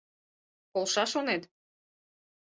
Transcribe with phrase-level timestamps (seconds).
[0.71, 1.43] —Полша, шонет?